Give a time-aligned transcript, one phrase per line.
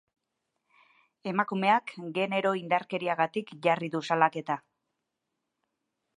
[1.31, 4.59] Emakumeak genero-indarkeriagatik jarri du salaketa.